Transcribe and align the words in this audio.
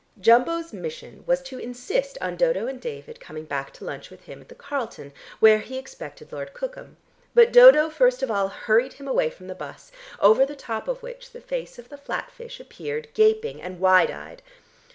Jumbo's 0.19 0.73
mission 0.73 1.23
was 1.27 1.43
to 1.43 1.59
insist 1.59 2.17
on 2.21 2.35
Dodo 2.35 2.65
and 2.65 2.81
David 2.81 3.19
coming 3.19 3.43
back 3.45 3.71
to 3.73 3.85
lunch 3.85 4.09
with 4.09 4.23
him 4.23 4.41
at 4.41 4.49
the 4.49 4.55
Carlton, 4.55 5.13
where 5.39 5.59
he 5.59 5.77
expected 5.77 6.31
Lord 6.31 6.53
Cookham, 6.53 6.97
but 7.35 7.53
Dodo 7.53 7.87
first 7.87 8.23
of 8.23 8.31
all 8.31 8.47
hurried 8.47 8.93
him 8.93 9.07
away 9.07 9.29
from 9.29 9.45
the 9.45 9.53
bus, 9.53 9.91
over 10.19 10.43
the 10.43 10.55
top 10.55 10.87
of 10.87 11.03
which 11.03 11.33
the 11.33 11.39
face 11.39 11.77
of 11.77 11.89
the 11.89 11.99
flat 11.99 12.31
fish 12.31 12.59
appeared 12.59 13.09
gaping 13.13 13.61
and 13.61 13.79
wide 13.79 14.09
eyed. 14.09 14.41